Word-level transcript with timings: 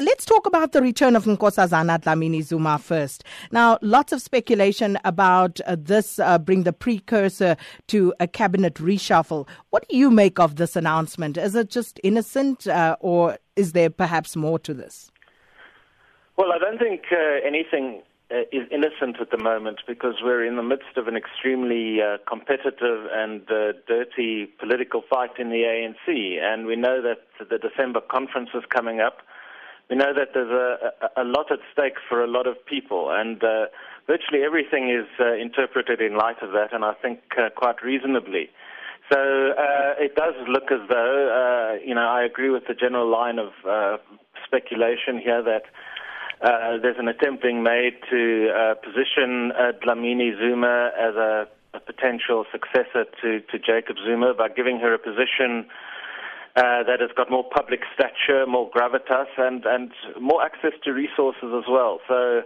Let's 0.00 0.24
talk 0.24 0.46
about 0.46 0.70
the 0.70 0.80
return 0.80 1.16
of 1.16 1.24
Nkosazana 1.24 2.00
Dlamini 2.00 2.40
Zuma 2.40 2.78
first. 2.78 3.24
Now, 3.50 3.78
lots 3.82 4.12
of 4.12 4.22
speculation 4.22 4.96
about 5.04 5.60
uh, 5.66 5.74
this 5.76 6.20
uh, 6.20 6.38
being 6.38 6.62
the 6.62 6.72
precursor 6.72 7.56
to 7.88 8.14
a 8.20 8.28
cabinet 8.28 8.74
reshuffle. 8.74 9.48
What 9.70 9.88
do 9.88 9.96
you 9.96 10.12
make 10.12 10.38
of 10.38 10.54
this 10.54 10.76
announcement? 10.76 11.36
Is 11.36 11.56
it 11.56 11.68
just 11.68 11.98
innocent, 12.04 12.68
uh, 12.68 12.94
or 13.00 13.38
is 13.56 13.72
there 13.72 13.90
perhaps 13.90 14.36
more 14.36 14.60
to 14.60 14.72
this? 14.72 15.10
Well, 16.36 16.52
I 16.52 16.58
don't 16.58 16.78
think 16.78 17.06
uh, 17.10 17.44
anything 17.44 18.02
uh, 18.30 18.42
is 18.52 18.68
innocent 18.70 19.16
at 19.20 19.32
the 19.32 19.42
moment 19.42 19.80
because 19.88 20.14
we're 20.22 20.44
in 20.44 20.54
the 20.54 20.62
midst 20.62 20.96
of 20.96 21.08
an 21.08 21.16
extremely 21.16 22.00
uh, 22.00 22.18
competitive 22.28 23.08
and 23.12 23.44
dirty 23.88 24.46
political 24.60 25.02
fight 25.10 25.40
in 25.40 25.50
the 25.50 25.62
ANC, 25.62 26.38
and 26.40 26.66
we 26.66 26.76
know 26.76 27.02
that 27.02 27.26
the 27.50 27.58
December 27.58 28.00
conference 28.00 28.50
is 28.54 28.62
coming 28.72 29.00
up 29.00 29.22
we 29.90 29.96
know 29.96 30.12
that 30.14 30.28
there's 30.34 30.50
a, 30.50 30.92
a, 31.16 31.22
a 31.22 31.24
lot 31.24 31.50
at 31.50 31.60
stake 31.72 31.94
for 32.08 32.22
a 32.22 32.26
lot 32.26 32.46
of 32.46 32.56
people, 32.66 33.10
and 33.10 33.42
uh, 33.42 33.66
virtually 34.06 34.42
everything 34.44 34.90
is 34.90 35.06
uh, 35.18 35.34
interpreted 35.34 36.00
in 36.00 36.16
light 36.16 36.42
of 36.42 36.52
that, 36.52 36.72
and 36.72 36.84
I 36.84 36.94
think 36.94 37.20
uh, 37.38 37.48
quite 37.56 37.82
reasonably. 37.82 38.50
So 39.10 39.18
uh, 39.18 39.94
it 39.98 40.14
does 40.14 40.34
look 40.46 40.70
as 40.70 40.86
though, 40.88 41.16
uh, 41.32 41.82
you 41.82 41.94
know, 41.94 42.06
I 42.06 42.24
agree 42.24 42.50
with 42.50 42.64
the 42.68 42.74
general 42.74 43.10
line 43.10 43.38
of 43.38 43.52
uh, 43.66 43.96
speculation 44.44 45.18
here 45.18 45.42
that 45.42 45.62
uh, 46.42 46.76
there's 46.82 46.98
an 46.98 47.08
attempt 47.08 47.42
being 47.42 47.62
made 47.62 47.96
to 48.10 48.50
uh, 48.50 48.74
position 48.74 49.52
uh, 49.52 49.72
Dlamini 49.82 50.38
Zuma 50.38 50.90
as 50.98 51.14
a, 51.16 51.48
a 51.72 51.80
potential 51.80 52.44
successor 52.52 53.06
to, 53.22 53.40
to 53.40 53.58
Jacob 53.58 53.96
Zuma 54.04 54.34
by 54.34 54.48
giving 54.48 54.78
her 54.78 54.92
a 54.92 54.98
position 54.98 55.66
uh, 56.58 56.82
that 56.82 56.98
has 56.98 57.10
got 57.16 57.30
more 57.30 57.44
public 57.54 57.80
stature, 57.94 58.44
more 58.46 58.68
gravitas, 58.70 59.30
and, 59.38 59.64
and 59.64 59.92
more 60.20 60.42
access 60.42 60.72
to 60.82 60.90
resources 60.90 61.54
as 61.56 61.64
well. 61.70 62.00
So 62.08 62.42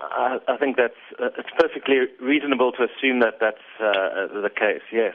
I, 0.00 0.38
I, 0.48 0.56
think 0.56 0.76
that's 0.76 0.94
uh, 1.20 1.28
it's 1.38 1.48
perfectly 1.58 1.96
reasonable 2.20 2.72
to 2.72 2.84
assume 2.84 3.20
that 3.20 3.38
that's 3.40 3.58
uh, 3.80 4.40
the 4.40 4.50
case. 4.54 4.82
Yes. 4.92 5.14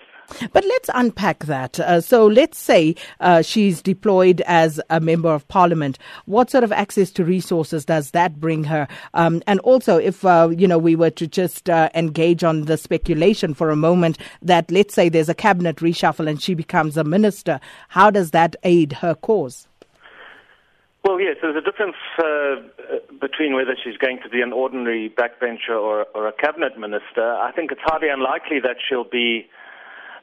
But 0.54 0.64
let's 0.66 0.90
unpack 0.94 1.46
that. 1.46 1.80
Uh, 1.80 2.00
so 2.00 2.26
let's 2.26 2.58
say 2.58 2.96
uh, 3.20 3.42
she's 3.42 3.82
deployed 3.82 4.42
as 4.42 4.80
a 4.90 5.00
member 5.00 5.30
of 5.30 5.48
parliament. 5.48 6.00
What 6.26 6.50
sort 6.50 6.64
of 6.64 6.72
access 6.72 7.12
to 7.12 7.26
resources 7.26 7.86
does 7.86 8.12
that 8.12 8.40
bring 8.40 8.64
her? 8.66 8.88
Um, 9.14 9.42
and 9.48 9.60
also, 9.62 9.98
if 9.98 10.24
uh, 10.24 10.50
you 10.56 10.68
know 10.68 10.78
we 10.78 10.96
were 10.96 11.10
to 11.12 11.28
just 11.28 11.70
uh, 11.70 11.90
engage 11.96 12.44
on 12.44 12.66
the 12.66 12.78
speculation 12.78 13.54
for 13.54 13.70
a 13.70 13.76
moment 13.76 14.18
that 14.42 14.72
let's 14.72 14.94
say 14.94 15.10
there's 15.10 15.30
a 15.30 15.36
cabinet 15.36 15.78
reshuffle 15.78 16.30
and 16.30 16.42
she 16.42 16.54
becomes 16.54 16.98
a 16.98 17.04
minister, 17.04 17.60
how 17.90 18.10
does 18.10 18.32
that 18.32 18.56
aid 18.64 18.94
her 18.94 19.16
cause? 19.16 19.68
Well, 21.04 21.20
yes, 21.20 21.38
there's 21.42 21.56
a 21.56 21.62
difference 21.62 21.96
uh, 22.20 22.62
between 23.20 23.56
whether 23.56 23.76
she's 23.84 23.98
going 23.98 24.20
to 24.22 24.30
be 24.30 24.42
an 24.42 24.54
ordinary 24.54 25.10
backbencher 25.10 25.74
or, 25.74 26.06
or 26.14 26.28
a 26.28 26.32
cabinet 26.32 26.78
minister. 26.78 27.26
I 27.26 27.52
think 27.52 27.72
it's 27.72 27.82
highly 27.84 28.10
unlikely 28.10 28.60
that 28.62 28.78
she'll 28.88 29.10
be 29.10 29.50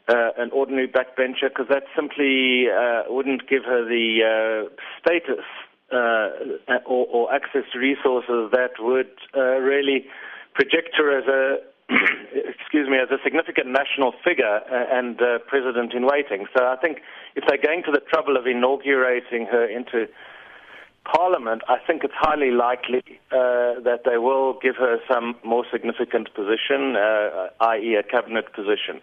uh, 0.09 0.31
an 0.39 0.51
ordinary 0.53 0.87
backbencher 0.87 1.51
because 1.51 1.67
that 1.69 1.83
simply 1.97 2.67
uh, 2.71 3.03
wouldn't 3.09 3.49
give 3.49 3.65
her 3.65 3.85
the 3.85 4.23
uh, 4.23 4.71
status 5.01 5.45
uh, 5.91 6.79
or, 6.87 7.07
or, 7.11 7.35
access 7.35 7.65
to 7.73 7.79
resources 7.79 8.53
that 8.53 8.79
would 8.79 9.11
uh, 9.37 9.59
really 9.59 10.07
project 10.55 10.95
her 10.97 11.11
as 11.19 11.27
a 11.27 11.57
excuse 12.61 12.89
me 12.89 12.99
as 12.99 13.09
a 13.11 13.17
significant 13.25 13.67
national 13.67 14.13
figure 14.23 14.61
uh, 14.71 14.97
and 14.97 15.19
president 15.49 15.93
in 15.95 16.07
waiting. 16.07 16.47
So 16.57 16.67
I 16.67 16.77
think 16.77 16.99
if 17.35 17.45
they're 17.49 17.61
going 17.61 17.83
to 17.85 17.91
the 17.91 18.01
trouble 18.13 18.37
of 18.37 18.47
inaugurating 18.47 19.47
her 19.51 19.65
into 19.65 20.07
Parliament, 21.09 21.63
I 21.69 21.79
think 21.87 22.05
it's 22.05 22.15
highly 22.15 22.51
likely 22.51 23.03
uh, 23.33 23.81
that 23.81 24.03
they 24.05 24.19
will 24.19 24.59
give 24.61 24.77
her 24.77 24.99
some 25.11 25.37
more 25.43 25.65
significant 25.73 26.35
position, 26.35 26.97
uh, 26.97 27.49
i.e., 27.61 27.95
a 27.95 28.03
cabinet 28.03 28.53
position. 28.53 29.01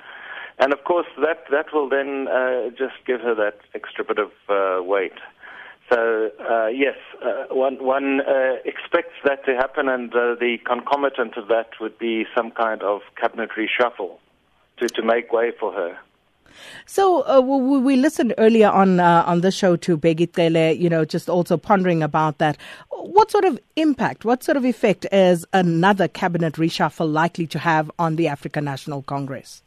And 0.60 0.72
of 0.72 0.84
course, 0.84 1.08
that, 1.20 1.46
that 1.50 1.74
will 1.74 1.90
then 1.90 2.28
uh, 2.28 2.70
just 2.70 2.94
give 3.08 3.22
her 3.22 3.34
that 3.36 3.58
extra 3.74 4.06
bit 4.06 4.20
of 4.20 4.32
uh, 4.48 4.84
weight. 4.84 5.18
So, 5.92 6.30
uh, 6.48 6.68
yes, 6.68 6.96
uh, 7.24 7.46
one, 7.54 7.84
one 7.84 8.22
expects 8.66 9.16
that 9.24 9.44
to 9.46 9.56
happen, 9.56 9.90
and 9.90 10.12
the 10.12 10.58
concomitant 10.64 11.38
of 11.38 11.48
that 11.48 11.70
would 11.82 11.98
be 11.98 12.26
some 12.36 12.52
kind 12.52 12.84
of 12.84 13.02
cabinet 13.20 13.50
reshuffle 13.58 14.18
to, 14.78 14.88
to 14.88 15.02
make 15.04 15.32
way 15.34 15.52
for 15.60 15.74
her. 15.74 15.98
So 16.86 17.28
uh, 17.28 17.42
we, 17.42 17.80
we, 17.80 17.96
listened 17.96 18.34
earlier 18.38 18.70
on 18.70 19.00
uh, 19.00 19.24
on 19.26 19.42
the 19.42 19.52
show 19.52 19.76
to 19.78 19.98
Bheki 19.98 20.34
Cele, 20.36 20.76
you 20.76 20.90
know, 20.90 21.06
just 21.06 21.30
also 21.30 21.58
pondering 21.58 22.04
about 22.04 22.38
that. 22.40 22.58
What 22.92 23.32
sort 23.32 23.46
of 23.46 23.60
impact, 23.76 24.26
what 24.26 24.44
sort 24.44 24.58
of 24.58 24.66
effect 24.66 25.06
is 25.12 25.46
another 25.54 26.08
cabinet 26.08 26.56
reshuffle 26.56 27.12
likely 27.12 27.48
to 27.48 27.60
have 27.60 27.92
on 28.00 28.16
the 28.16 28.28
African 28.28 28.66
National 28.66 29.02
Congress? 29.04 29.62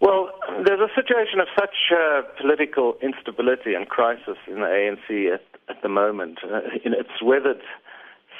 Well, 0.00 0.30
there's 0.64 0.80
a 0.80 0.92
situation 0.94 1.40
of 1.40 1.48
such 1.58 1.92
uh, 1.92 2.22
political 2.40 2.96
instability 3.02 3.74
and 3.74 3.88
crisis 3.88 4.36
in 4.46 4.56
the 4.56 4.66
ANC 4.66 5.34
at, 5.34 5.42
at 5.68 5.82
the 5.82 5.88
moment. 5.88 6.38
Uh, 6.42 6.60
it's 6.84 7.22
weathered 7.22 7.60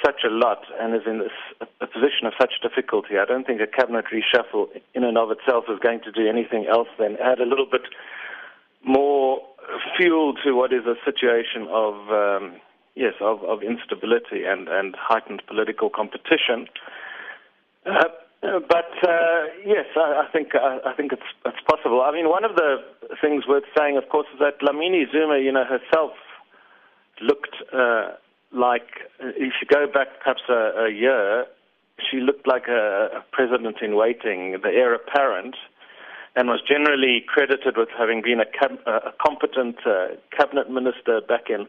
such 0.03 0.23
a 0.25 0.29
lot 0.29 0.63
and 0.79 0.95
is 0.95 1.01
in 1.05 1.19
this, 1.19 1.67
a 1.81 1.87
position 1.87 2.25
of 2.25 2.33
such 2.39 2.53
difficulty. 2.61 3.17
I 3.21 3.25
don't 3.25 3.45
think 3.45 3.61
a 3.61 3.67
cabinet 3.67 4.05
reshuffle 4.11 4.67
in 4.93 5.03
and 5.03 5.17
of 5.17 5.31
itself 5.31 5.65
is 5.69 5.79
going 5.79 6.01
to 6.01 6.11
do 6.11 6.27
anything 6.27 6.65
else 6.65 6.87
than 6.99 7.17
add 7.17 7.39
a 7.39 7.45
little 7.45 7.67
bit 7.69 7.83
more 8.83 9.41
fuel 9.97 10.33
to 10.43 10.53
what 10.53 10.73
is 10.73 10.85
a 10.85 10.95
situation 11.05 11.67
of 11.69 11.93
um, 12.09 12.55
yes 12.95 13.13
of, 13.21 13.43
of 13.43 13.61
instability 13.63 14.43
and, 14.45 14.67
and 14.67 14.95
heightened 14.97 15.41
political 15.47 15.89
competition. 15.89 16.67
Uh, 17.85 18.03
but 18.41 18.91
uh, 19.07 19.45
yes, 19.65 19.85
I, 19.95 20.25
I 20.25 20.31
think 20.31 20.55
I, 20.55 20.79
I 20.85 20.93
think 20.93 21.13
it's 21.13 21.29
it's 21.45 21.61
possible. 21.69 22.01
I 22.01 22.11
mean, 22.11 22.29
one 22.29 22.43
of 22.43 22.55
the 22.55 22.77
things 23.21 23.45
worth 23.47 23.65
saying, 23.77 23.97
of 23.97 24.09
course, 24.09 24.27
is 24.33 24.39
that 24.39 24.59
Dlamini 24.59 25.05
Zuma, 25.11 25.37
you 25.37 25.51
know, 25.51 25.63
herself 25.63 26.11
looked 27.21 27.55
uh, 27.71 28.13
like 28.53 28.87
if 29.19 29.53
you 29.61 29.67
go 29.67 29.87
back 29.87 30.07
perhaps 30.23 30.41
a, 30.49 30.85
a 30.85 30.91
year, 30.91 31.45
she 32.09 32.17
looked 32.19 32.47
like 32.47 32.67
a, 32.67 33.09
a 33.17 33.23
president 33.31 33.77
in 33.81 33.95
waiting, 33.95 34.59
the 34.63 34.69
heir 34.69 34.93
apparent, 34.93 35.55
and 36.35 36.47
was 36.47 36.61
generally 36.67 37.23
credited 37.27 37.75
with 37.77 37.89
having 37.97 38.21
been 38.21 38.39
a, 38.39 38.45
cab, 38.45 38.79
a 38.85 39.11
competent 39.21 39.75
uh, 39.85 40.07
cabinet 40.35 40.69
minister 40.69 41.21
back 41.27 41.49
in 41.49 41.67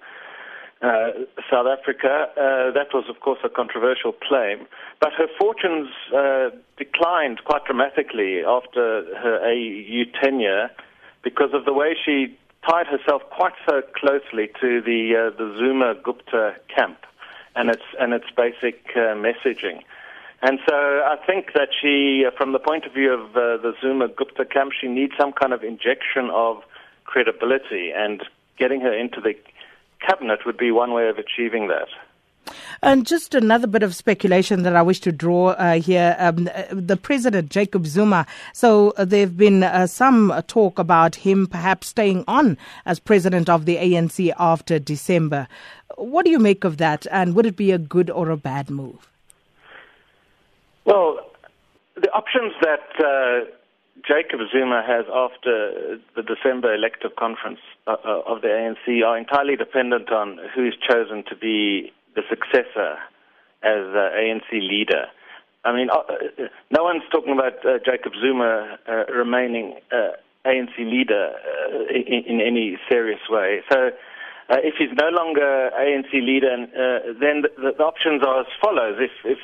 uh, 0.82 1.10
South 1.50 1.66
Africa. 1.66 2.26
Uh, 2.37 2.71
that 2.72 2.88
was, 2.94 3.04
of 3.09 3.21
course, 3.21 3.38
a 3.44 3.48
controversial 3.48 4.12
claim. 4.12 4.66
But 5.00 5.12
her 5.15 5.26
fortunes 5.38 5.88
uh, 6.15 6.50
declined 6.78 7.41
quite 7.44 7.65
dramatically 7.65 8.41
after 8.47 9.04
her 9.16 9.41
AU 9.42 10.04
tenure 10.22 10.71
because 11.22 11.50
of 11.54 11.65
the 11.65 11.72
way 11.72 11.94
she 12.04 12.37
tied 12.69 12.87
herself 12.87 13.23
quite 13.31 13.55
so 13.69 13.83
closely 13.95 14.50
to 14.61 14.81
the 14.81 15.17
uh, 15.17 15.37
the 15.37 15.55
Zuma 15.59 15.95
Gupta 15.95 16.55
camp 16.75 16.99
and 17.55 17.71
its 17.71 17.83
and 17.99 18.12
its 18.12 18.27
basic 18.37 18.81
uh, 18.95 19.15
messaging. 19.15 19.83
And 20.43 20.59
so 20.69 20.75
I 20.75 21.17
think 21.25 21.53
that 21.55 21.69
she, 21.81 22.27
from 22.37 22.53
the 22.53 22.59
point 22.59 22.84
of 22.84 22.93
view 22.93 23.12
of 23.12 23.33
the 23.34 23.75
Zuma 23.81 24.09
Gupta 24.09 24.45
camp, 24.45 24.72
she 24.72 24.89
needs 24.89 25.12
some 25.17 25.33
kind 25.33 25.53
of 25.53 25.62
injection 25.62 26.31
of 26.31 26.65
credibility 27.05 27.93
and 27.95 28.25
getting 28.59 28.81
her 28.81 28.93
into 28.93 29.21
the 29.21 29.34
cabinet 30.01 30.41
would 30.45 30.56
be 30.56 30.72
one 30.72 30.93
way 30.93 31.09
of 31.09 31.19
achieving 31.19 31.69
that. 31.69 31.89
And 32.81 33.06
just 33.06 33.34
another 33.34 33.66
bit 33.66 33.83
of 33.83 33.94
speculation 33.94 34.62
that 34.62 34.77
I 34.77 34.83
wish 34.83 35.00
to 35.00 35.12
draw 35.12 35.50
uh, 35.50 35.81
here. 35.81 36.16
Um, 36.19 36.49
uh, 36.55 36.65
the 36.71 36.97
president, 36.97 37.50
Jacob 37.50 37.87
Zuma. 37.87 38.27
So 38.53 38.94
uh, 38.97 39.05
there 39.05 39.21
have 39.21 39.37
been 39.37 39.62
uh, 39.62 39.87
some 39.87 40.33
talk 40.47 40.78
about 40.78 41.16
him 41.16 41.47
perhaps 41.47 41.88
staying 41.88 42.25
on 42.27 42.56
as 42.87 42.99
president 42.99 43.49
of 43.49 43.66
the 43.66 43.77
ANC 43.77 44.33
after 44.38 44.78
December. 44.78 45.49
What 45.97 46.25
do 46.25 46.31
you 46.31 46.38
make 46.38 46.65
of 46.65 46.78
that? 46.78 47.07
And 47.10 47.34
would 47.34 47.47
it 47.47 47.57
be 47.57 47.72
a 47.72 47.78
good 47.78 48.10
or 48.10 48.30
a 48.30 48.36
bad 48.36 48.71
move? 48.71 49.09
Well, 50.84 51.19
the 51.95 52.10
options 52.13 52.53
that 52.63 52.80
uh, 52.98 53.51
Jacob 54.07 54.41
Zuma 54.53 54.83
has 54.84 55.04
after 55.13 55.98
the 56.16 56.22
December 56.22 56.74
elective 56.74 57.15
conference 57.16 57.60
uh, 57.86 57.97
of 58.27 58.42
the 58.42 58.48
ANC 58.48 59.07
are 59.07 59.16
entirely 59.16 59.57
dependent 59.57 60.10
on 60.10 60.39
who 60.54 60.66
is 60.66 60.74
chosen 60.89 61.22
to 61.28 61.36
be 61.36 61.92
the 62.14 62.22
successor 62.28 62.98
as 63.62 63.86
uh, 63.94 64.10
ANC 64.18 64.50
leader. 64.53 65.06
I 65.64 65.72
mean, 65.72 65.88
uh, 65.91 65.98
uh, 65.98 66.48
no 66.70 66.82
one's 66.82 67.04
talking 67.12 67.32
about 67.32 67.64
uh, 67.64 67.78
Jacob 67.84 68.12
Zuma 68.20 68.78
remaining 69.14 69.78
ANC 70.44 70.76
leader 70.78 71.32
in, 71.91 72.24
in, 72.26 72.41
any 72.41 72.76
serious 72.91 73.20
way. 73.30 73.60
So, 73.70 73.91
if 74.50 74.74
he's 74.76 74.91
no 75.00 75.09
longer 75.09 75.70
ANC 75.78 76.12
leader, 76.12 76.66
then 77.20 77.42
the, 77.42 77.72
the, 77.78 77.84
options 77.84 78.22
are 78.26 78.41
as 78.41 78.47
follows: 78.60 78.98
if 78.98 79.12
if 79.24 79.38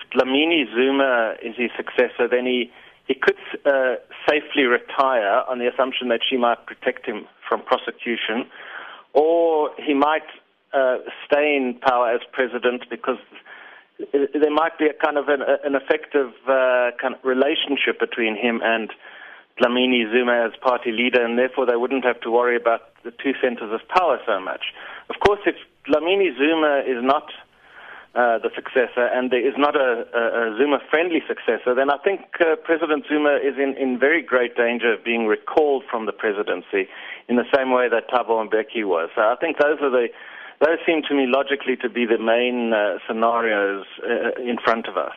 Zuma 0.74 1.36
is 1.40 1.54
his 1.56 1.70
successor, 1.76 2.26
then 2.28 2.46
he 2.46 2.70
he 3.06 3.14
could 3.14 3.38
uh, 3.64 3.94
safely 4.28 4.64
retire 4.64 5.42
on 5.48 5.58
the 5.58 5.66
assumption 5.72 6.08
that 6.08 6.20
she 6.28 6.36
might 6.36 6.66
protect 6.66 7.06
him 7.06 7.26
from 7.48 7.62
prosecution, 7.62 8.44
or 9.14 9.70
he 9.78 9.94
might 9.94 10.26
uh, 10.72 10.98
stay 11.26 11.56
in 11.56 11.78
power 11.80 12.10
as 12.12 12.20
president 12.32 12.84
because 12.90 13.18
there 14.12 14.50
might 14.50 14.78
be 14.78 14.86
a 14.86 14.94
kind 14.94 15.18
of 15.18 15.28
an, 15.28 15.42
an 15.64 15.74
effective 15.74 16.32
uh, 16.46 16.90
kind 17.00 17.14
of 17.14 17.24
relationship 17.24 17.98
between 17.98 18.36
him 18.36 18.60
and 18.62 18.90
Dlamini 19.60 20.10
Zuma 20.12 20.46
as 20.46 20.52
party 20.62 20.92
leader, 20.92 21.24
and 21.24 21.36
therefore 21.36 21.66
they 21.66 21.74
wouldn't 21.74 22.04
have 22.04 22.20
to 22.20 22.30
worry 22.30 22.56
about 22.56 22.94
the 23.02 23.10
two 23.10 23.32
centers 23.42 23.72
of 23.72 23.80
power 23.88 24.18
so 24.24 24.38
much. 24.40 24.72
Of 25.10 25.16
course, 25.20 25.40
if 25.46 25.56
Dlamini 25.86 26.36
Zuma 26.38 26.82
is 26.86 27.02
not 27.02 27.32
uh, 28.14 28.38
the 28.38 28.50
successor 28.54 29.06
and 29.06 29.30
there 29.30 29.46
is 29.46 29.54
not 29.58 29.74
a, 29.76 30.06
a, 30.14 30.54
a 30.54 30.58
Zuma-friendly 30.58 31.22
successor, 31.26 31.74
then 31.74 31.90
I 31.90 31.98
think 31.98 32.20
uh, 32.40 32.56
President 32.64 33.04
Zuma 33.08 33.38
is 33.42 33.54
in, 33.58 33.74
in 33.76 33.98
very 33.98 34.22
great 34.22 34.56
danger 34.56 34.92
of 34.94 35.04
being 35.04 35.26
recalled 35.26 35.84
from 35.90 36.06
the 36.06 36.12
presidency 36.12 36.88
in 37.28 37.36
the 37.36 37.44
same 37.54 37.70
way 37.70 37.88
that 37.88 38.08
Thabo 38.10 38.48
Mbeki 38.48 38.86
was. 38.86 39.10
So 39.14 39.22
I 39.22 39.34
think 39.40 39.58
those 39.58 39.78
are 39.82 39.90
the 39.90 40.08
those 40.60 40.78
seem 40.86 41.02
to 41.08 41.14
me 41.14 41.26
logically 41.26 41.76
to 41.76 41.88
be 41.88 42.06
the 42.06 42.18
main 42.18 42.72
uh, 42.72 42.98
scenarios 43.06 43.86
uh, 44.02 44.40
in 44.42 44.58
front 44.62 44.86
of 44.88 44.96
us. 44.96 45.14